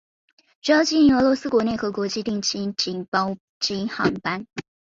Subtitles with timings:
[0.63, 4.47] 主要经营俄罗斯国内和国际定期及包机航班。